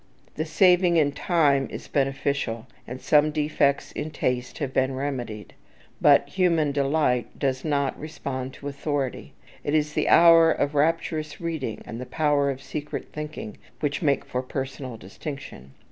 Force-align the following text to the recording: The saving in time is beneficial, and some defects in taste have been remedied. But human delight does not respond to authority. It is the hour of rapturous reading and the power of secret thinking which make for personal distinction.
The 0.33 0.45
saving 0.45 0.97
in 0.97 1.11
time 1.11 1.67
is 1.69 1.87
beneficial, 1.87 2.65
and 2.87 2.99
some 2.99 3.29
defects 3.29 3.91
in 3.91 4.09
taste 4.09 4.57
have 4.57 4.73
been 4.73 4.95
remedied. 4.95 5.53
But 6.01 6.27
human 6.27 6.71
delight 6.71 7.37
does 7.37 7.63
not 7.63 7.99
respond 7.99 8.51
to 8.55 8.67
authority. 8.67 9.33
It 9.63 9.75
is 9.75 9.93
the 9.93 10.09
hour 10.09 10.51
of 10.51 10.73
rapturous 10.73 11.39
reading 11.39 11.83
and 11.85 12.01
the 12.01 12.07
power 12.07 12.49
of 12.49 12.63
secret 12.63 13.09
thinking 13.13 13.57
which 13.79 14.01
make 14.01 14.25
for 14.25 14.41
personal 14.41 14.97
distinction. 14.97 15.75